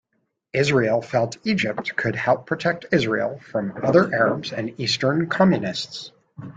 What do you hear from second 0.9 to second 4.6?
felt Egypt could help protect Israel from other Arabs